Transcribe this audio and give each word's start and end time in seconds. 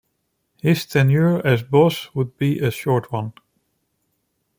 His 0.63 0.87
tenure 0.87 1.45
as 1.45 1.61
Boss 1.61 2.09
would 2.15 2.35
be 2.35 2.57
a 2.57 2.71
short 2.71 3.11
one. 3.11 3.33